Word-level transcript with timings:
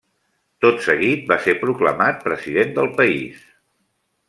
Tot 0.63 0.79
seguit 0.85 1.27
va 1.33 1.37
ser 1.43 1.55
proclamat 1.65 2.25
president 2.25 2.75
del 2.79 2.91
país. 3.03 3.47